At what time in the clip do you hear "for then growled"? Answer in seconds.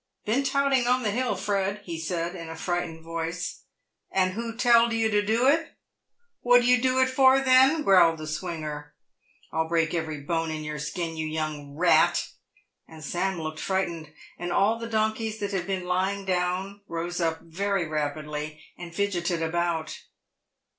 7.07-8.17